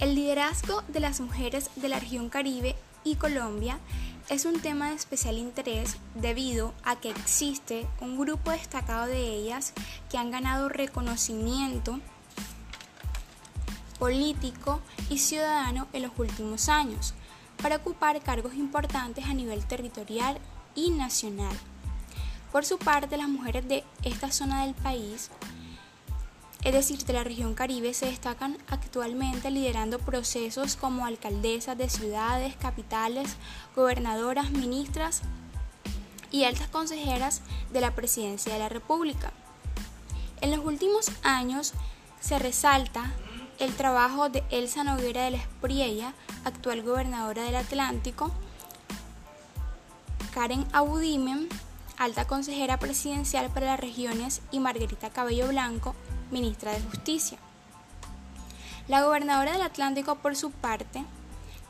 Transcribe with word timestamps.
El 0.00 0.14
liderazgo 0.14 0.82
de 0.88 0.98
las 0.98 1.20
mujeres 1.20 1.68
de 1.76 1.90
la 1.90 2.00
región 2.00 2.30
Caribe 2.30 2.74
y 3.04 3.16
Colombia 3.16 3.78
es 4.30 4.46
un 4.46 4.58
tema 4.58 4.88
de 4.88 4.94
especial 4.94 5.36
interés 5.36 5.98
debido 6.14 6.72
a 6.84 6.96
que 6.96 7.10
existe 7.10 7.86
un 8.00 8.18
grupo 8.18 8.50
destacado 8.50 9.04
de 9.04 9.22
ellas 9.22 9.74
que 10.08 10.16
han 10.16 10.30
ganado 10.30 10.70
reconocimiento 10.70 12.00
político 13.98 14.80
y 15.10 15.18
ciudadano 15.18 15.86
en 15.92 16.04
los 16.04 16.12
últimos 16.16 16.70
años 16.70 17.12
para 17.62 17.76
ocupar 17.76 18.22
cargos 18.22 18.54
importantes 18.54 19.26
a 19.26 19.34
nivel 19.34 19.66
territorial 19.66 20.38
y 20.74 20.92
nacional. 20.92 21.54
Por 22.52 22.64
su 22.64 22.78
parte, 22.78 23.18
las 23.18 23.28
mujeres 23.28 23.68
de 23.68 23.84
esta 24.02 24.32
zona 24.32 24.64
del 24.64 24.74
país, 24.74 25.30
es 26.62 26.72
decir, 26.74 27.04
de 27.04 27.12
la 27.14 27.24
región 27.24 27.54
Caribe, 27.54 27.94
se 27.94 28.06
destacan 28.06 28.58
actualmente 28.68 29.50
liderando 29.50 29.98
procesos 29.98 30.76
como 30.76 31.06
alcaldesas 31.06 31.78
de 31.78 31.88
ciudades, 31.88 32.54
capitales, 32.56 33.36
gobernadoras, 33.74 34.50
ministras 34.50 35.22
y 36.30 36.44
altas 36.44 36.68
consejeras 36.68 37.40
de 37.72 37.80
la 37.80 37.94
Presidencia 37.94 38.52
de 38.52 38.58
la 38.58 38.68
República. 38.68 39.32
En 40.42 40.50
los 40.50 40.64
últimos 40.64 41.10
años 41.22 41.72
se 42.20 42.38
resalta 42.38 43.10
el 43.58 43.74
trabajo 43.74 44.28
de 44.28 44.44
Elsa 44.50 44.84
Noguera 44.84 45.24
de 45.24 45.32
la 45.32 45.36
Espriella, 45.38 46.14
actual 46.44 46.82
gobernadora 46.82 47.44
del 47.44 47.56
Atlántico, 47.56 48.30
Karen 50.32 50.66
Audimen, 50.72 51.48
alta 51.98 52.26
consejera 52.26 52.78
presidencial 52.78 53.50
para 53.50 53.66
las 53.66 53.80
regiones, 53.80 54.40
y 54.50 54.60
Margarita 54.60 55.10
Cabello 55.10 55.48
Blanco, 55.48 55.94
ministra 56.30 56.72
de 56.72 56.80
Justicia. 56.80 57.38
La 58.88 59.04
gobernadora 59.04 59.52
del 59.52 59.62
Atlántico, 59.62 60.16
por 60.16 60.36
su 60.36 60.50
parte, 60.50 61.04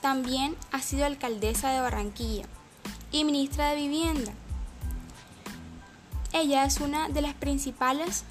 también 0.01 0.57
ha 0.73 0.81
sido 0.81 1.05
alcaldesa 1.05 1.71
de 1.71 1.81
Barranquilla 1.81 2.47
y 3.13 3.25
ministra 3.25 3.71
de 3.71 3.77
Vivienda. 3.77 4.33
Ella 6.33 6.65
es 6.65 6.81
una 6.81 7.09
de 7.09 7.23
las 7.23 7.35
principales 7.35 8.25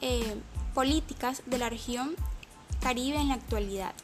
eh, 0.00 0.36
políticas 0.74 1.42
de 1.46 1.58
la 1.58 1.70
región 1.70 2.14
Caribe 2.80 3.16
en 3.16 3.28
la 3.28 3.34
actualidad. 3.34 3.94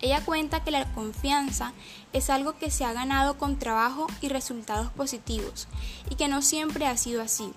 Ella 0.00 0.24
cuenta 0.24 0.62
que 0.62 0.70
la 0.70 0.92
confianza 0.92 1.72
es 2.12 2.30
algo 2.30 2.56
que 2.56 2.70
se 2.70 2.84
ha 2.84 2.92
ganado 2.92 3.36
con 3.36 3.58
trabajo 3.58 4.06
y 4.20 4.28
resultados 4.28 4.92
positivos 4.92 5.66
y 6.08 6.14
que 6.14 6.28
no 6.28 6.40
siempre 6.40 6.86
ha 6.86 6.96
sido 6.96 7.20
así. 7.20 7.52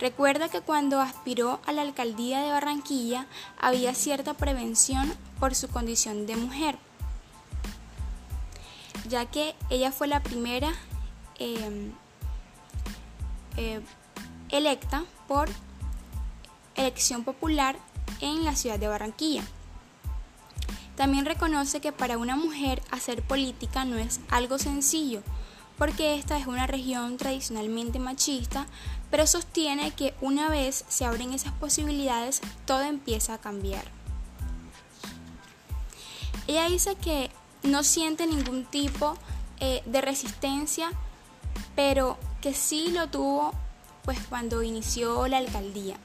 Recuerda 0.00 0.48
que 0.48 0.62
cuando 0.62 0.98
aspiró 0.98 1.60
a 1.66 1.72
la 1.72 1.82
alcaldía 1.82 2.40
de 2.40 2.50
Barranquilla 2.50 3.26
había 3.58 3.94
cierta 3.94 4.32
prevención 4.32 5.12
por 5.38 5.54
su 5.54 5.68
condición 5.68 6.26
de 6.26 6.36
mujer, 6.36 6.78
ya 9.10 9.26
que 9.26 9.54
ella 9.68 9.92
fue 9.92 10.08
la 10.08 10.22
primera 10.22 10.72
em, 11.38 11.92
eh, 13.58 13.82
electa 14.48 15.04
por 15.28 15.50
elección 16.76 17.22
popular 17.22 17.76
en 18.22 18.46
la 18.46 18.56
ciudad 18.56 18.78
de 18.78 18.88
Barranquilla. 18.88 19.42
También 20.96 21.26
reconoce 21.26 21.82
que 21.82 21.92
para 21.92 22.16
una 22.16 22.36
mujer 22.36 22.80
hacer 22.90 23.22
política 23.22 23.84
no 23.84 23.98
es 23.98 24.20
algo 24.30 24.58
sencillo, 24.58 25.22
porque 25.80 26.14
esta 26.14 26.36
es 26.36 26.46
una 26.46 26.66
región 26.66 27.16
tradicionalmente 27.16 27.98
machista, 27.98 28.66
pero 29.10 29.26
sostiene 29.26 29.92
que 29.92 30.12
una 30.20 30.50
vez 30.50 30.84
se 30.88 31.06
abren 31.06 31.32
esas 31.32 31.54
posibilidades, 31.54 32.42
todo 32.66 32.82
empieza 32.82 33.32
a 33.32 33.38
cambiar. 33.38 33.84
Ella 36.46 36.68
dice 36.68 36.96
que 36.96 37.30
no 37.62 37.82
siente 37.82 38.26
ningún 38.26 38.66
tipo 38.66 39.16
eh, 39.58 39.82
de 39.86 40.02
resistencia, 40.02 40.90
pero 41.74 42.18
que 42.42 42.52
sí 42.52 42.90
lo 42.90 43.06
tuvo 43.06 43.54
pues 44.04 44.18
cuando 44.28 44.62
inició 44.62 45.28
la 45.28 45.38
alcaldía. 45.38 45.96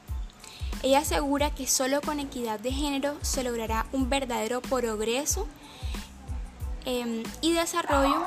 Ella 0.83 0.99
asegura 0.99 1.53
que 1.53 1.67
solo 1.67 1.99
con 1.99 2.21
equidad 2.21 2.61
de 2.61 2.71
género 2.71 3.17
se 3.23 3.43
logrará 3.43 3.87
un 3.91 4.09
verdadero 4.09 4.61
progreso 4.61 5.49
em, 6.85 7.23
y 7.41 7.51
desarrollo 7.51 8.25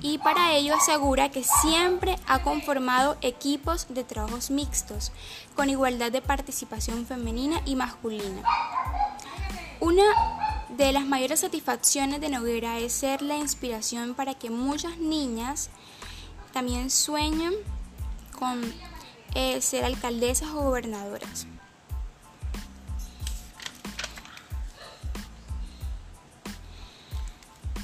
y 0.00 0.18
para 0.18 0.52
ello 0.52 0.74
asegura 0.74 1.30
que 1.30 1.42
siempre 1.42 2.16
ha 2.26 2.42
conformado 2.42 3.16
equipos 3.22 3.86
de 3.88 4.04
trabajos 4.04 4.50
mixtos 4.50 5.12
con 5.54 5.70
igualdad 5.70 6.12
de 6.12 6.22
participación 6.22 7.06
femenina 7.06 7.60
y 7.64 7.76
masculina. 7.76 8.42
Una 9.80 10.04
de 10.68 10.92
las 10.92 11.06
mayores 11.06 11.40
satisfacciones 11.40 12.20
de 12.20 12.28
Noguera 12.28 12.78
es 12.78 12.92
ser 12.92 13.22
la 13.22 13.36
inspiración 13.36 14.14
para 14.14 14.34
que 14.34 14.50
muchas 14.50 14.98
niñas 14.98 15.70
también 16.52 16.90
sueñen 16.90 17.52
con 18.38 18.62
eh, 19.34 19.60
ser 19.60 19.84
alcaldesas 19.84 20.48
o 20.50 20.62
gobernadoras. 20.62 21.46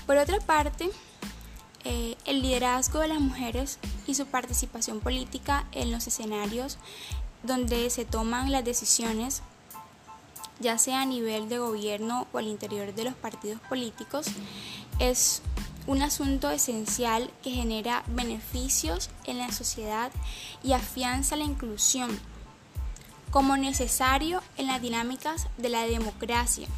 Por 0.07 0.17
otra 0.17 0.41
parte, 0.41 0.91
eh, 1.85 2.17
el 2.27 2.43
liderazgo 2.43 3.01
de 3.01 3.09
las 3.09 3.21
mujeres 3.21 3.79
y 4.07 4.15
su 4.15 4.27
participación 4.27 5.01
política 5.01 5.67
en 5.73 5.91
los 5.91 6.07
escenarios 6.07 6.79
donde 7.43 7.91
se 7.91 8.05
toman 8.05 8.53
las 8.53 8.65
decisiones, 8.65 9.43
ya 10.61 10.79
sea 10.79 11.03
a 11.03 11.07
nivel 11.07 11.49
de 11.49 11.59
gobierno 11.59 12.29
o 12.33 12.39
al 12.39 12.47
interior 12.47 12.95
de 12.95 13.05
los 13.05 13.15
partidos 13.15 13.61
políticos, 13.63 14.27
es 14.99 15.43
un 15.87 16.03
asunto 16.03 16.51
esencial 16.51 17.31
que 17.43 17.51
genera 17.51 18.05
beneficios 18.07 19.11
en 19.25 19.39
la 19.39 19.51
sociedad 19.51 20.13
y 20.63 20.75
afianza 20.75 21.37
la 21.37 21.45
inclusión 21.45 22.17
como 23.33 23.57
necesario 23.57 24.43
en 24.57 24.67
las 24.69 24.81
dinámicas 24.81 25.49
de 25.57 25.71
la 25.71 25.83
democracia. 25.83 26.69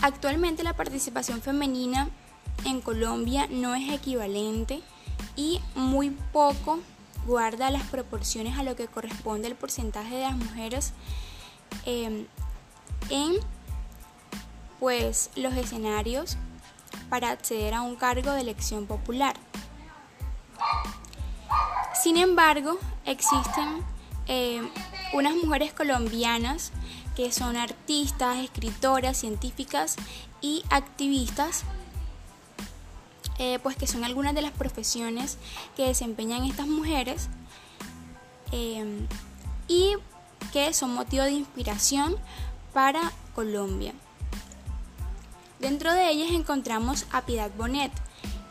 Actualmente 0.00 0.62
la 0.62 0.76
participación 0.76 1.42
femenina 1.42 2.08
en 2.64 2.80
Colombia 2.80 3.46
no 3.50 3.74
es 3.74 3.92
equivalente 3.92 4.82
y 5.36 5.60
muy 5.74 6.10
poco 6.10 6.80
guarda 7.26 7.70
las 7.70 7.84
proporciones 7.84 8.58
a 8.58 8.62
lo 8.62 8.76
que 8.76 8.86
corresponde 8.86 9.48
el 9.48 9.54
porcentaje 9.54 10.16
de 10.16 10.22
las 10.22 10.36
mujeres 10.36 10.92
eh, 11.86 12.26
en 13.10 13.34
pues 14.80 15.30
los 15.36 15.54
escenarios 15.54 16.36
para 17.08 17.30
acceder 17.30 17.74
a 17.74 17.82
un 17.82 17.96
cargo 17.96 18.32
de 18.32 18.40
elección 18.40 18.86
popular. 18.86 19.34
Sin 22.02 22.16
embargo, 22.16 22.78
existen 23.04 23.82
eh, 24.26 24.62
unas 25.12 25.34
mujeres 25.36 25.72
colombianas 25.72 26.72
que 27.16 27.32
son 27.32 27.56
artistas, 27.56 28.38
escritoras, 28.38 29.16
científicas 29.16 29.96
y 30.40 30.62
activistas, 30.70 31.64
eh, 33.38 33.58
pues 33.62 33.76
que 33.76 33.86
son 33.86 34.04
algunas 34.04 34.34
de 34.34 34.42
las 34.42 34.52
profesiones 34.52 35.38
que 35.76 35.86
desempeñan 35.86 36.44
estas 36.44 36.66
mujeres 36.66 37.28
eh, 38.52 39.06
y 39.68 39.94
que 40.52 40.72
son 40.72 40.94
motivo 40.94 41.24
de 41.24 41.32
inspiración 41.32 42.16
para 42.72 43.12
Colombia. 43.34 43.92
Dentro 45.60 45.92
de 45.92 46.10
ellas 46.10 46.30
encontramos 46.32 47.06
a 47.10 47.22
Piedad 47.22 47.50
Bonet, 47.56 47.92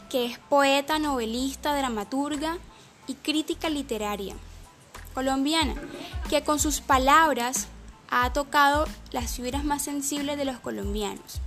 que 0.09 0.25
es 0.25 0.37
poeta, 0.37 0.99
novelista, 0.99 1.75
dramaturga 1.77 2.57
y 3.07 3.15
crítica 3.15 3.69
literaria 3.69 4.35
colombiana, 5.13 5.73
que 6.29 6.43
con 6.43 6.59
sus 6.59 6.81
palabras 6.81 7.67
ha 8.09 8.31
tocado 8.33 8.85
las 9.11 9.35
fibras 9.35 9.63
más 9.63 9.83
sensibles 9.83 10.37
de 10.37 10.45
los 10.45 10.59
colombianos. 10.59 11.41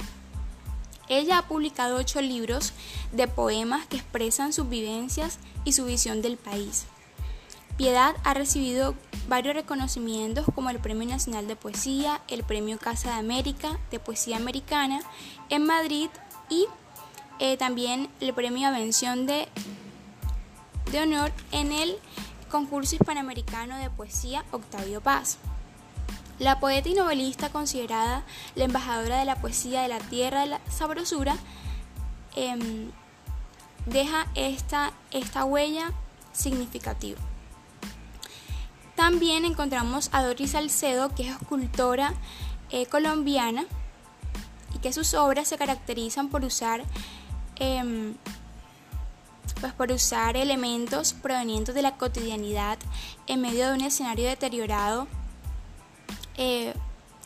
Ella 1.10 1.38
ha 1.38 1.48
publicado 1.48 1.96
ocho 1.96 2.22
libros 2.22 2.72
de 3.10 3.26
poemas 3.26 3.84
que 3.86 3.96
expresan 3.96 4.52
sus 4.52 4.68
vivencias 4.68 5.40
y 5.64 5.72
su 5.72 5.84
visión 5.84 6.22
del 6.22 6.36
país. 6.36 6.86
Piedad 7.76 8.14
ha 8.22 8.32
recibido 8.32 8.94
varios 9.28 9.56
reconocimientos 9.56 10.46
como 10.54 10.70
el 10.70 10.78
Premio 10.78 11.08
Nacional 11.08 11.48
de 11.48 11.56
Poesía, 11.56 12.20
el 12.28 12.44
Premio 12.44 12.78
Casa 12.78 13.10
de 13.10 13.18
América 13.18 13.80
de 13.90 13.98
Poesía 13.98 14.36
Americana 14.36 15.00
en 15.48 15.66
Madrid 15.66 16.10
y 16.48 16.66
eh, 17.40 17.56
también 17.56 18.08
el 18.20 18.32
Premio 18.32 18.68
Avención 18.68 19.26
de, 19.26 19.48
de 20.92 21.00
Honor 21.00 21.32
en 21.50 21.72
el 21.72 21.96
concurso 22.50 22.94
hispanoamericano 22.94 23.78
de 23.78 23.90
poesía 23.90 24.44
Octavio 24.52 25.00
Paz. 25.00 25.38
La 26.40 26.58
poeta 26.58 26.88
y 26.88 26.94
novelista 26.94 27.50
considerada 27.50 28.24
la 28.54 28.64
embajadora 28.64 29.18
de 29.18 29.26
la 29.26 29.36
poesía 29.36 29.82
de 29.82 29.88
la 29.88 29.98
tierra 29.98 30.40
de 30.40 30.46
la 30.46 30.60
sabrosura 30.70 31.36
em, 32.34 32.90
deja 33.84 34.26
esta, 34.34 34.94
esta 35.10 35.44
huella 35.44 35.92
significativa. 36.32 37.20
También 38.96 39.44
encontramos 39.44 40.08
a 40.12 40.22
Doris 40.22 40.52
Salcedo, 40.52 41.14
que 41.14 41.28
es 41.28 41.36
escultora 41.36 42.14
eh, 42.70 42.86
colombiana 42.86 43.66
y 44.74 44.78
que 44.78 44.94
sus 44.94 45.12
obras 45.12 45.46
se 45.46 45.58
caracterizan 45.58 46.30
por 46.30 46.42
usar 46.46 46.84
em, 47.56 48.14
pues 49.60 49.74
por 49.74 49.92
usar 49.92 50.38
elementos 50.38 51.12
provenientes 51.12 51.74
de 51.74 51.82
la 51.82 51.98
cotidianidad 51.98 52.78
en 53.26 53.42
medio 53.42 53.68
de 53.68 53.74
un 53.74 53.82
escenario 53.82 54.26
deteriorado, 54.26 55.06
eh, 56.42 56.72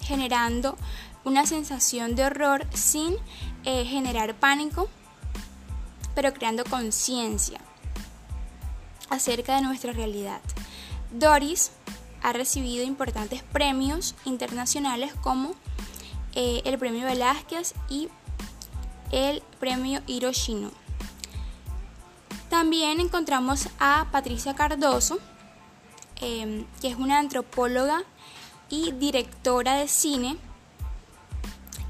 generando 0.01 0.77
una 1.25 1.47
sensación 1.47 2.17
de 2.17 2.25
horror 2.25 2.67
sin 2.75 3.15
eh, 3.65 3.85
generar 3.85 4.35
pánico, 4.35 4.89
pero 6.17 6.35
creando 6.35 6.65
conciencia 6.65 7.61
acerca 9.11 9.55
de 9.55 9.63
nuestra 9.63 9.93
realidad. 9.93 10.41
Doris 11.13 11.71
ha 12.25 12.33
recibido 12.33 12.85
importantes 12.85 13.45
premios 13.45 14.17
internacionales 14.25 15.15
como 15.23 15.55
eh, 16.35 16.63
el 16.65 16.77
premio 16.77 17.07
Velázquez 17.07 17.75
y 17.89 18.09
el 19.13 19.45
premio 19.61 20.03
Hiroshino. 20.09 20.73
También 22.51 22.99
encontramos 22.99 23.69
a 23.79 24.09
Patricia 24.11 24.57
Cardoso, 24.57 25.21
que 26.17 26.67
es 26.83 26.97
una 26.97 27.21
antropóloga 27.21 28.03
y 28.69 28.93
directora 28.93 29.75
de 29.75 29.89
cine 29.89 30.37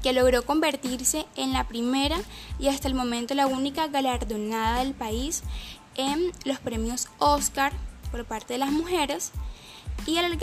que 0.03 0.13
logró 0.13 0.45
convertirse 0.45 1.25
en 1.35 1.51
la 1.51 1.67
primera 1.67 2.17
y 2.59 2.67
hasta 2.67 2.87
el 2.87 2.93
momento 2.93 3.33
la 3.33 3.47
única 3.47 3.87
galardonada 3.87 4.79
del 4.79 4.93
país 4.93 5.43
en 5.95 6.31
los 6.43 6.59
premios 6.59 7.07
Oscar 7.17 7.73
por 8.11 8.25
parte 8.25 8.53
de 8.53 8.59
las 8.59 8.71
mujeres 8.71 9.31
y 10.05 10.17
el, 10.17 10.37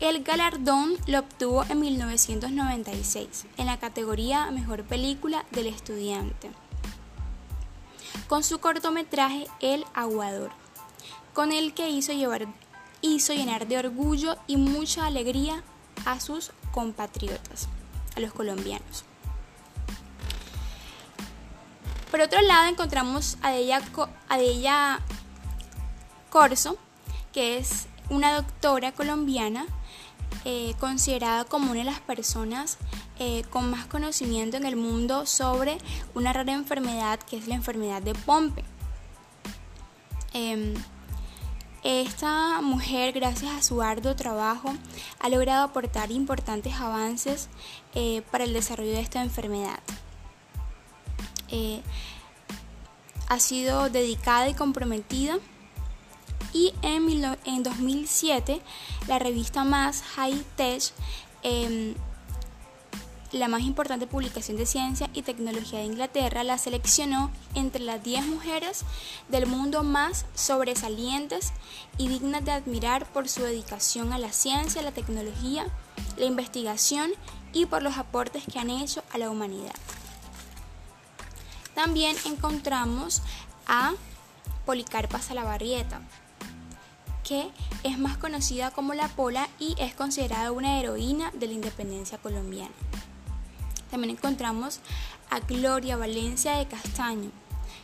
el, 0.00 0.22
galardón 0.24 0.96
lo 1.06 1.20
obtuvo 1.20 1.64
en 1.68 1.80
1996 1.80 3.46
en 3.56 3.66
la 3.66 3.78
categoría 3.78 4.50
Mejor 4.50 4.84
Película 4.84 5.46
del 5.52 5.68
Estudiante 5.68 6.50
con 8.28 8.44
su 8.44 8.58
cortometraje 8.58 9.46
El 9.60 9.84
Aguador, 9.94 10.50
con 11.32 11.50
el 11.50 11.72
que 11.72 11.88
hizo, 11.88 12.12
llevar, 12.12 12.46
hizo 13.00 13.32
llenar 13.32 13.66
de 13.66 13.78
orgullo 13.78 14.36
y 14.46 14.56
mucha 14.56 15.06
alegría 15.06 15.62
a 16.04 16.20
sus 16.20 16.52
compatriotas, 16.72 17.68
a 18.16 18.20
los 18.20 18.32
colombianos. 18.32 19.04
Por 22.10 22.20
otro 22.20 22.40
lado 22.40 22.68
encontramos 22.68 23.36
a 23.42 23.54
ella, 23.54 23.82
a 24.28 25.00
Corso, 26.30 26.78
que 27.32 27.58
es 27.58 27.86
una 28.10 28.34
doctora 28.34 28.92
colombiana 28.92 29.66
eh, 30.44 30.74
considerada 30.80 31.44
como 31.44 31.70
una 31.70 31.80
de 31.80 31.84
las 31.84 32.00
personas 32.00 32.78
eh, 33.18 33.42
con 33.50 33.70
más 33.70 33.86
conocimiento 33.86 34.56
en 34.56 34.64
el 34.64 34.76
mundo 34.76 35.26
sobre 35.26 35.78
una 36.14 36.32
rara 36.32 36.52
enfermedad 36.52 37.18
que 37.18 37.36
es 37.36 37.48
la 37.48 37.54
enfermedad 37.54 38.00
de 38.00 38.14
Pompe. 38.14 38.64
Em, 40.32 40.74
esta 41.82 42.60
mujer, 42.60 43.12
gracias 43.12 43.52
a 43.52 43.62
su 43.62 43.82
arduo 43.82 44.16
trabajo, 44.16 44.74
ha 45.18 45.28
logrado 45.28 45.64
aportar 45.64 46.10
importantes 46.10 46.74
avances 46.74 47.48
eh, 47.94 48.22
para 48.30 48.44
el 48.44 48.52
desarrollo 48.52 48.92
de 48.92 49.00
esta 49.00 49.22
enfermedad. 49.22 49.80
ha 53.28 53.40
sido 53.40 53.90
dedicada 53.90 54.48
y 54.48 54.54
comprometida 54.54 55.38
y 56.52 56.74
en, 56.82 57.36
en 57.44 57.62
2007 57.62 58.60
la 59.06 59.18
revista 59.18 59.64
más 59.64 60.02
High 60.02 60.44
Tech, 60.56 60.82
em, 61.42 61.94
la 63.32 63.48
más 63.48 63.62
importante 63.62 64.06
publicación 64.06 64.56
de 64.56 64.64
ciencia 64.64 65.10
y 65.12 65.22
tecnología 65.22 65.80
de 65.80 65.84
Inglaterra, 65.84 66.44
la 66.44 66.56
seleccionó 66.56 67.30
entre 67.54 67.82
las 67.82 68.02
10 68.02 68.26
mujeres 68.26 68.84
del 69.28 69.46
mundo 69.46 69.82
más 69.82 70.24
sobresalientes 70.34 71.52
y 71.98 72.08
dignas 72.08 72.44
de 72.44 72.52
admirar 72.52 73.06
por 73.06 73.28
su 73.28 73.42
dedicación 73.42 74.12
a 74.12 74.18
la 74.18 74.32
ciencia, 74.32 74.82
la 74.82 74.92
tecnología, 74.92 75.66
la 76.16 76.24
investigación 76.24 77.10
y 77.52 77.66
por 77.66 77.82
los 77.82 77.98
aportes 77.98 78.44
que 78.50 78.58
han 78.58 78.70
hecho 78.70 79.02
a 79.12 79.18
la 79.18 79.30
humanidad. 79.30 79.74
También 81.74 82.16
encontramos 82.24 83.22
a 83.66 83.92
Policarpa 84.64 85.20
Salabarrieta, 85.20 86.00
que 87.24 87.50
es 87.84 87.98
más 87.98 88.16
conocida 88.16 88.70
como 88.70 88.94
La 88.94 89.08
Pola 89.08 89.48
y 89.58 89.74
es 89.78 89.94
considerada 89.94 90.50
una 90.50 90.80
heroína 90.80 91.30
de 91.32 91.46
la 91.46 91.52
independencia 91.52 92.18
colombiana. 92.18 92.74
También 93.90 94.16
encontramos 94.16 94.80
a 95.30 95.40
Gloria 95.40 95.96
Valencia 95.96 96.56
de 96.56 96.66
Castaño, 96.66 97.30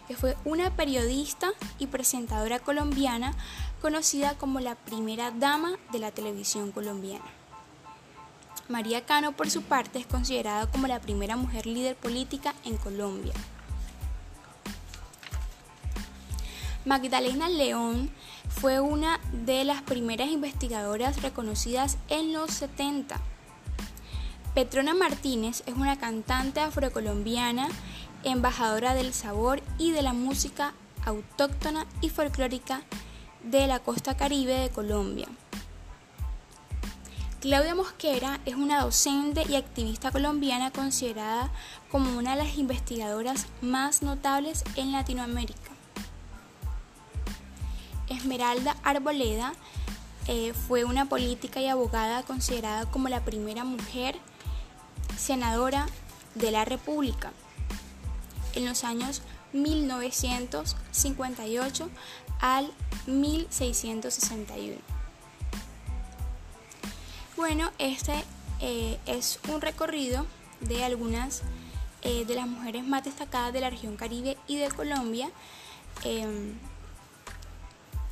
que 0.09 0.17
fue 0.17 0.37
una 0.45 0.71
periodista 0.71 1.53
y 1.79 1.87
presentadora 1.87 2.59
colombiana 2.59 3.35
conocida 3.81 4.37
como 4.37 4.61
la 4.61 4.75
primera 4.75 5.31
dama 5.31 5.73
de 5.93 5.99
la 5.99 6.11
televisión 6.11 6.73
colombiana. 6.73 7.25
María 8.69 9.05
Cano, 9.05 9.33
por 9.33 9.51
su 9.51 9.62
parte, 9.62 9.99
es 9.99 10.06
considerada 10.06 10.71
como 10.71 10.87
la 10.87 11.01
primera 11.01 11.37
mujer 11.37 11.67
líder 11.67 11.97
política 11.97 12.55
en 12.65 12.79
Colombia. 12.79 13.35
Magdalena 16.87 17.49
León 17.49 18.11
fue 18.49 18.81
una 18.81 19.19
de 19.33 19.65
las 19.65 19.83
primeras 19.83 20.29
investigadoras 20.29 21.23
reconocidas 21.23 21.99
en 22.09 22.33
los 22.33 22.50
70. 22.53 23.21
Petrona 24.55 24.95
Martínez 24.95 25.65
es 25.67 25.75
una 25.75 25.99
cantante 25.99 26.61
afrocolombiana, 26.61 27.67
embajadora 28.23 28.95
del 28.95 29.12
sabor 29.12 29.61
y 29.79 29.91
de 29.91 30.03
la 30.03 30.12
música 30.12 30.75
autóctona 31.05 31.87
y 32.01 32.09
folclórica 32.09 32.83
de 33.43 33.67
la 33.67 33.81
costa 33.81 34.17
caribe 34.17 34.55
de 34.55 34.71
Colombia. 34.71 35.27
Claudia 37.41 37.75
Mosquera 37.75 38.39
es 38.47 38.55
una 38.55 38.81
docente 38.81 39.43
y 39.49 39.56
activista 39.56 40.12
colombiana 40.12 40.71
considerada 40.71 41.50
como 41.91 42.17
una 42.17 42.37
de 42.37 42.45
las 42.45 42.57
investigadoras 42.57 43.47
más 43.61 44.03
notables 44.03 44.62
en 44.77 44.93
Latinoamérica. 44.93 45.73
Esmeralda 48.09 48.76
Arboleda 48.85 49.52
eh, 50.28 50.55
fue 50.55 50.85
una 50.85 51.07
política 51.07 51.61
y 51.61 51.67
abogada 51.67 52.23
considerada 52.23 52.88
como 52.88 53.09
la 53.09 53.25
primera 53.25 53.64
mujer 53.64 54.17
senadora 55.16 55.87
de 56.35 56.50
la 56.50 56.64
República 56.64 57.33
en 58.54 58.64
los 58.64 58.83
años 58.85 59.21
1958 59.52 61.90
al 62.40 62.73
1661. 63.06 64.78
Bueno, 67.37 67.71
este 67.78 68.25
eh, 68.61 68.99
es 69.06 69.38
un 69.49 69.61
recorrido 69.61 70.26
de 70.61 70.85
algunas 70.85 71.42
eh, 72.02 72.25
de 72.25 72.35
las 72.35 72.47
mujeres 72.47 72.85
más 72.85 73.04
destacadas 73.04 73.52
de 73.52 73.61
la 73.61 73.68
región 73.71 73.97
Caribe 73.97 74.38
y 74.47 74.56
de 74.56 74.68
Colombia. 74.68 75.30
Em, 76.02 76.54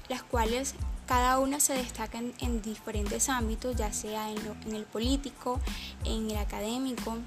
las 0.08 0.22
cuales 0.22 0.74
cada 1.06 1.38
una 1.38 1.60
se 1.60 1.74
destaca 1.74 2.18
en, 2.18 2.62
diferentes 2.62 3.28
ámbitos, 3.28 3.76
ya 3.76 3.92
sea 3.92 4.30
en, 4.30 4.74
el 4.74 4.84
político, 4.84 5.60
en 6.04 6.30
el 6.30 6.36
académico, 6.36 7.18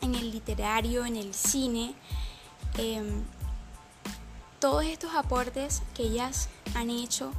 en 0.00 0.14
el 0.14 0.30
literario, 0.30 1.04
en 1.04 1.16
el 1.16 1.34
cine. 1.34 1.94
Em, 2.76 3.22
todos 4.58 4.84
estos 4.84 5.14
aportes 5.14 5.82
que 5.94 6.04
ellas 6.04 6.48
han 6.74 6.90
hecho 6.90 7.32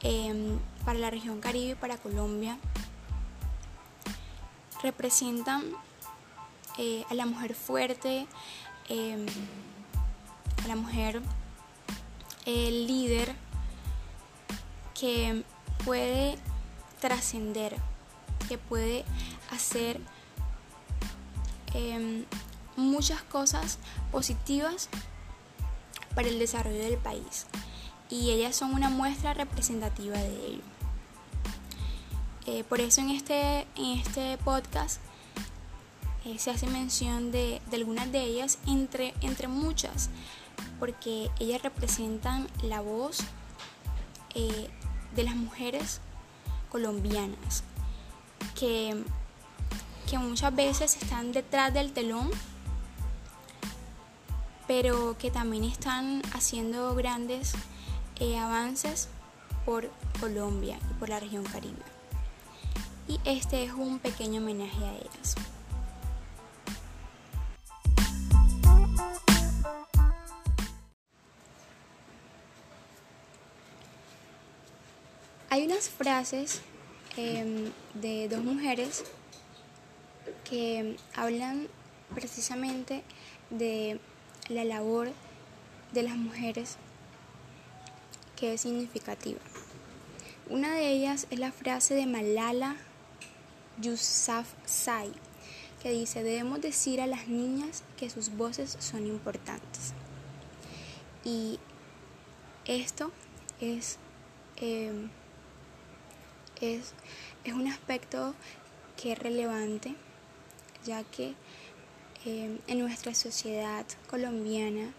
em, 0.00 0.58
para 0.84 0.98
la 0.98 1.10
región 1.10 1.40
Caribe 1.40 1.72
y 1.72 1.74
para 1.74 1.96
Colombia 1.96 2.58
representan 4.82 5.64
eh, 6.78 7.04
a 7.08 7.14
la 7.14 7.24
mujer 7.24 7.54
fuerte, 7.54 8.26
em, 8.88 9.26
a 10.64 10.68
la 10.68 10.76
mujer 10.76 11.22
el 12.44 12.86
líder, 12.86 13.34
que 14.98 15.44
puede 15.84 16.38
trascender, 17.00 17.76
que 18.48 18.58
puede 18.58 19.04
hacer 19.50 20.00
em, 21.74 22.24
muchas 22.76 23.22
cosas 23.22 23.78
positivas 24.10 24.88
para 26.14 26.28
el 26.28 26.38
desarrollo 26.38 26.82
del 26.82 26.96
país. 26.96 27.46
Y 28.08 28.30
ellas 28.30 28.56
son 28.56 28.72
una 28.72 28.88
muestra 28.88 29.34
representativa 29.34 30.16
de 30.16 30.46
ello. 30.46 30.62
Eh, 32.46 32.64
por 32.64 32.80
eso 32.80 33.00
en 33.00 33.10
este, 33.10 33.66
en 33.74 33.98
este 33.98 34.38
podcast 34.38 35.00
eh, 36.24 36.38
se 36.38 36.52
hace 36.52 36.68
mención 36.68 37.32
de, 37.32 37.60
algunas 37.72 38.10
de 38.12 38.22
ellas, 38.22 38.58
entre, 38.66 39.14
entre 39.20 39.48
muchas, 39.48 40.10
porque 40.78 41.28
ellas 41.40 41.62
representan 41.62 42.48
la 42.62 42.80
voz 42.80 43.18
eh, 44.34 44.70
de 45.16 45.24
las 45.24 45.34
mujeres 45.34 46.00
colombianas 46.70 47.64
que 48.54 49.04
que 50.06 50.18
muchas 50.18 50.54
veces 50.54 50.96
están 51.02 51.32
detrás 51.32 51.74
del 51.74 51.92
telón, 51.92 52.30
pero 54.66 55.16
que 55.18 55.30
también 55.30 55.64
están 55.64 56.22
haciendo 56.32 56.94
grandes 56.94 57.54
eh, 58.20 58.38
avances 58.38 59.08
por 59.64 59.90
Colombia 60.20 60.78
y 60.90 60.94
por 60.94 61.08
la 61.08 61.18
región 61.18 61.44
caribe. 61.44 61.82
Y 63.08 63.20
este 63.24 63.64
es 63.64 63.72
un 63.72 63.98
pequeño 63.98 64.40
homenaje 64.40 64.84
a 64.84 64.94
ellas. 64.94 65.34
Hay 75.48 75.64
unas 75.64 75.88
frases 75.88 76.60
em, 77.16 77.70
de 77.94 78.28
dos 78.28 78.42
mujeres 78.42 79.04
que 80.48 80.96
hablan 81.14 81.68
precisamente 82.14 83.02
de 83.50 84.00
la 84.48 84.64
labor 84.64 85.12
de 85.92 86.02
las 86.02 86.16
mujeres 86.16 86.76
que 88.36 88.54
es 88.54 88.60
significativa. 88.60 89.40
Una 90.48 90.74
de 90.74 90.90
ellas 90.90 91.26
es 91.30 91.38
la 91.38 91.52
frase 91.52 91.94
de 91.94 92.06
Malala 92.06 92.76
Yousafzai, 93.80 95.12
que 95.82 95.90
dice, 95.90 96.22
debemos 96.22 96.60
decir 96.60 97.00
a 97.00 97.06
las 97.06 97.28
niñas 97.28 97.82
que 97.96 98.10
sus 98.10 98.36
voces 98.36 98.76
son 98.78 99.06
importantes. 99.06 99.92
Y 101.24 101.58
esto 102.64 103.10
es, 103.60 103.98
em, 104.56 105.08
es, 106.60 106.94
es 107.44 107.52
un 107.52 107.68
aspecto 107.68 108.34
que 108.96 109.12
es 109.12 109.18
relevante, 109.18 109.94
ya 110.84 111.04
que 111.04 111.34
em, 112.24 112.58
en 112.66 112.78
nuestra 112.78 113.14
sociedad 113.14 113.86
colombiana, 114.08 114.92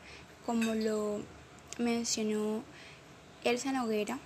como 0.45 0.75
lo 0.75 1.21
mencionó 1.77 2.63
Elsa 3.43 3.71
Noguera, 3.71 4.19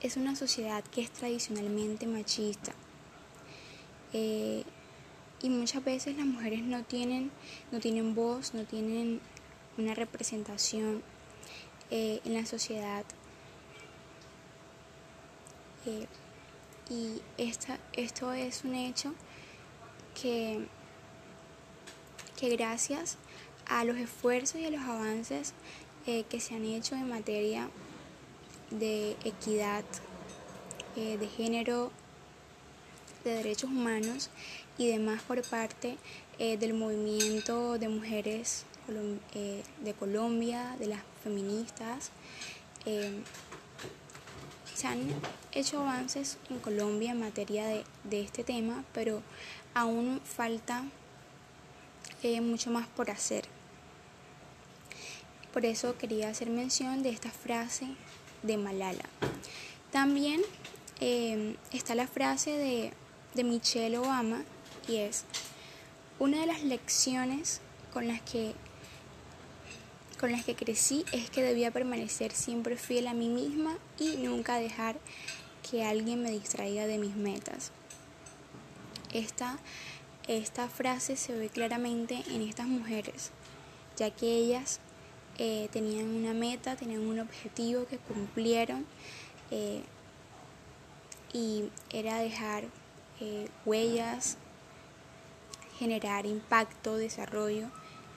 es 0.00 0.16
una 0.16 0.36
sociedad 0.36 0.84
que 0.84 1.00
es 1.00 1.10
tradicionalmente 1.10 2.06
machista. 2.06 2.74
Eh, 4.12 4.64
y 5.42 5.48
muchas 5.50 5.84
veces 5.84 6.16
las 6.16 6.26
mujeres 6.26 6.62
no 6.62 6.84
tienen, 6.84 7.30
no 7.72 7.80
tienen 7.80 8.14
voz, 8.14 8.54
no 8.54 8.64
tienen 8.64 9.20
una 9.76 9.94
representación 9.94 11.02
eh, 11.90 12.20
en 12.24 12.34
la 12.34 12.46
sociedad. 12.46 13.04
Eh, 15.86 16.06
y 16.90 17.20
esta, 17.38 17.78
esto 17.94 18.32
es 18.32 18.64
un 18.64 18.74
hecho 18.74 19.14
que, 20.20 20.66
que 22.36 22.50
gracias 22.56 23.16
a 23.66 23.84
los 23.84 23.96
esfuerzos 23.96 24.60
y 24.60 24.66
a 24.66 24.70
los 24.70 24.82
avances 24.82 25.54
que 26.04 26.38
se 26.38 26.54
han 26.54 26.66
hecho 26.66 26.94
en 26.94 27.08
materia 27.08 27.70
de 28.70 29.16
equidad, 29.24 29.84
eh, 30.96 31.16
de 31.18 31.28
género, 31.28 31.90
de 33.24 33.34
derechos 33.34 33.70
humanos 33.70 34.30
y 34.78 34.88
demás 34.88 35.22
por 35.22 35.42
parte 35.42 35.96
eh, 36.38 36.56
del 36.56 36.74
movimiento 36.74 37.78
de 37.78 37.88
mujeres 37.88 38.64
eh, 39.34 39.62
de 39.82 39.94
Colombia, 39.94 40.76
de 40.78 40.88
las 40.88 41.00
feministas. 41.22 42.10
Se 44.74 44.86
han 44.86 45.00
hecho 45.52 45.80
avances 45.80 46.38
en 46.50 46.58
Colombia 46.58 47.12
en 47.12 47.20
materia 47.20 47.66
de, 47.66 47.84
de 48.04 48.22
este 48.22 48.44
tema, 48.44 48.84
pero 48.92 49.22
aún 49.74 50.20
falta 50.24 50.84
mucho 52.40 52.70
más 52.70 52.86
por 52.86 53.10
hacer. 53.10 53.44
Por 55.52 55.64
eso 55.66 55.96
quería 55.98 56.30
hacer 56.30 56.48
mención 56.48 57.02
de 57.02 57.10
esta 57.10 57.30
frase 57.30 57.86
de 58.42 58.56
Malala. 58.56 59.04
También 59.92 60.40
em, 61.00 61.56
está 61.72 61.94
la 61.94 62.06
frase 62.06 62.50
de, 62.50 62.92
de 63.34 63.44
Michelle 63.44 63.98
Obama 63.98 64.42
y 64.88 64.96
es 64.96 65.24
una 66.18 66.40
de 66.40 66.46
las 66.46 66.62
lecciones 66.62 67.60
con 67.92 68.08
las 68.08 68.20
que 68.22 68.54
con 70.24 70.32
las 70.32 70.46
que 70.46 70.54
crecí 70.54 71.04
es 71.12 71.28
que 71.28 71.42
debía 71.42 71.70
permanecer 71.70 72.32
siempre 72.32 72.78
fiel 72.78 73.08
a 73.08 73.12
mí 73.12 73.28
misma 73.28 73.76
y 73.98 74.16
nunca 74.16 74.56
dejar 74.56 74.96
que 75.70 75.84
alguien 75.84 76.22
me 76.22 76.30
distraiga 76.30 76.86
de 76.86 76.96
mis 76.96 77.14
metas. 77.14 77.72
Esta, 79.12 79.58
esta 80.26 80.70
frase 80.70 81.16
se 81.16 81.36
ve 81.36 81.50
claramente 81.50 82.24
en 82.30 82.40
estas 82.40 82.66
mujeres, 82.66 83.32
ya 83.98 84.10
que 84.10 84.34
ellas 84.34 84.80
eh, 85.36 85.68
tenían 85.72 86.06
una 86.06 86.32
meta, 86.32 86.74
tenían 86.74 87.02
un 87.02 87.20
objetivo 87.20 87.84
que 87.84 87.98
cumplieron 87.98 88.86
eh, 89.50 89.82
y 91.34 91.64
era 91.90 92.16
dejar 92.16 92.64
eh, 93.20 93.50
huellas, 93.66 94.38
generar 95.78 96.24
impacto, 96.24 96.96
desarrollo 96.96 97.68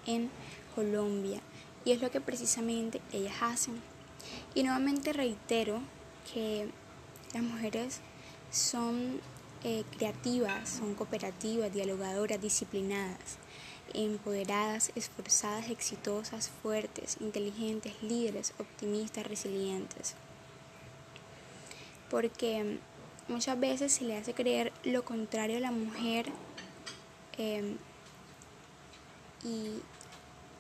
en 0.06 0.30
Colombia. 0.74 1.42
Y 1.88 1.94
es 1.94 2.02
lo 2.02 2.12
que 2.12 2.20
precisamente 2.20 3.02
ellas 3.14 3.38
hacen. 3.40 3.82
Y 4.54 4.64
nuevamente 4.64 5.14
reitero 5.14 5.80
que 6.34 6.68
las 7.34 7.44
mujeres 7.44 8.02
son 8.52 9.22
creativas, 9.98 10.70
son 10.70 10.96
cooperativas, 10.96 11.74
dialogadoras, 11.74 12.42
disciplinadas 12.42 13.38
empoderadas, 13.94 14.92
esforzadas, 14.96 15.70
exitosas, 15.70 16.50
fuertes, 16.62 17.18
inteligentes, 17.20 17.94
líderes, 18.02 18.54
optimistas, 18.60 19.26
resilientes. 19.26 20.16
Porque 22.10 22.80
muchas 23.28 23.60
veces 23.60 23.94
se 23.94 24.06
le 24.06 24.18
hace 24.18 24.34
creer 24.34 24.72
lo 24.84 25.04
contrario 25.04 25.58
a 25.58 25.62
la 25.62 25.72
mujer 25.72 26.28
em, 27.38 27.78
y 29.44 29.82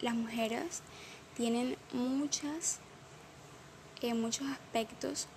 las 0.02 0.16
mujeres 0.16 0.82
tienen 1.38 1.78
muchas, 1.94 2.80
eh, 4.02 4.16
muchos 4.16 4.48
aspectos 4.48 5.28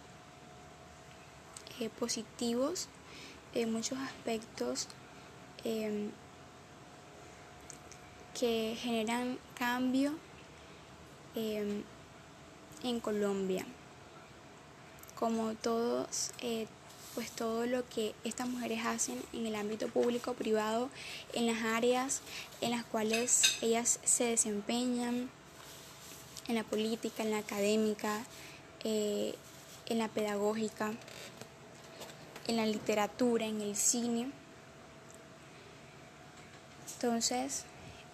eh, 1.78 1.90
positivos, 1.90 2.88
eh, 3.52 3.66
muchos 3.66 3.99
aspectos 3.99 4.88
em, 5.62 6.11
que 8.38 8.75
generan 8.80 9.38
cambio 9.59 10.14
em, 11.35 11.83
en 12.83 13.00
Colombia. 13.00 13.66
Como 15.16 15.54
todos, 15.54 16.30
pues 17.14 17.30
todo 17.33 17.66
lo 17.66 17.87
que 17.90 18.14
estas 18.25 18.49
mujeres 18.49 18.87
hacen 18.87 19.23
en 19.35 19.45
el 19.45 19.54
ámbito 19.54 19.88
público, 19.88 20.33
privado, 20.33 20.88
en 21.35 21.47
las 21.47 21.62
áreas 21.62 22.23
en 22.62 22.71
las 22.71 22.87
cuales 22.87 23.59
ellas 23.61 24.00
se 24.02 24.25
desempeñan, 24.25 25.28
en 26.50 26.57
la 26.57 26.64
política, 26.64 27.23
en 27.23 27.30
la 27.30 27.38
académica, 27.38 28.25
eh, 28.83 29.35
en 29.87 29.99
la 29.99 30.09
pedagógica, 30.09 30.92
en 32.49 32.57
la 32.57 32.66
literatura, 32.66 33.47
en 33.47 33.61
el 33.61 33.76
cine. 33.76 34.30
Entonces, 36.95 37.64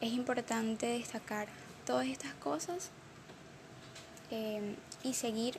es 0.03 0.13
importante 0.13 0.87
destacar 0.87 1.49
todas 1.87 2.07
estas 2.07 2.35
cosas 2.35 2.91
eh, 4.31 4.77
y 5.03 5.15
seguir 5.15 5.59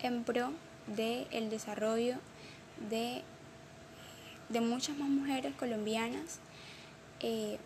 en 0.00 0.24
pro 0.24 0.52
del 0.86 1.26
el 1.30 1.50
desarrollo 1.50 2.16
de, 2.88 3.22
de, 4.48 4.60
muchas 4.60 4.96
más 4.96 5.08
mujeres 5.08 5.54
colombianas 5.56 6.38
eh, 7.20 7.58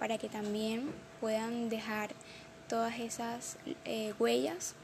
para 0.00 0.18
que 0.18 0.28
también 0.28 0.90
puedan 1.20 1.68
dejar 1.68 2.10
todas 2.72 2.98
esas 3.00 3.58
eh, 3.84 4.14
huellas 4.18 4.74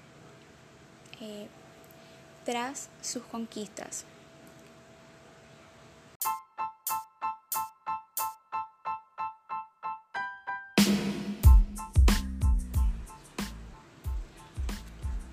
tras 2.45 2.91
sus 3.01 3.23
conquistas. 3.23 4.05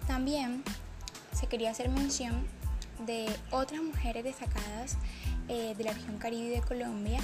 También 0.08 0.64
se 1.34 1.48
quería 1.48 1.72
hacer 1.72 1.90
mención 1.90 2.48
de 3.06 3.28
otras 3.52 3.82
mujeres 3.82 4.24
destacadas 4.24 4.96
eh, 5.50 5.76
de 5.78 5.84
la 5.84 5.92
región 5.92 6.18
caribe 6.20 6.56
de 6.56 6.62
Colombia 6.62 7.20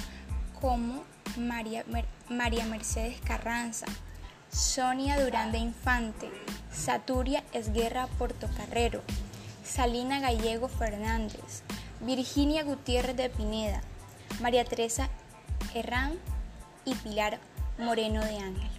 como 0.60 1.04
María, 1.38 1.86
María 2.28 2.66
Mercedes 2.66 3.18
Carranza, 3.22 3.86
Sonia 4.52 5.18
Durán 5.18 5.50
de 5.50 5.56
Infante, 5.56 6.30
Saturia 6.70 7.42
Esguerra 7.54 8.06
Portocarrero, 8.18 9.00
Salina 9.64 10.20
Gallego 10.20 10.68
Fernández, 10.68 11.62
Virginia 12.00 12.62
Gutiérrez 12.62 13.16
de 13.16 13.30
Pineda, 13.30 13.80
María 14.42 14.66
Teresa 14.66 15.08
Herrán 15.74 16.18
y 16.84 16.94
Pilar 16.96 17.38
Moreno 17.78 18.22
de 18.22 18.36
Ángel. 18.36 18.71